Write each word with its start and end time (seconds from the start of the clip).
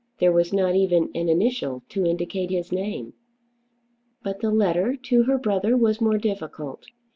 There 0.19 0.31
was 0.31 0.51
not 0.51 0.75
even 0.75 1.11
an 1.13 1.29
initial 1.29 1.83
to 1.89 2.03
indicate 2.07 2.49
his 2.49 2.71
name. 2.71 3.13
But 4.23 4.39
the 4.39 4.49
letter 4.49 4.95
to 4.95 5.23
her 5.25 5.37
brother 5.37 5.77
was 5.77 6.01
more 6.01 6.17
difficult. 6.17 6.87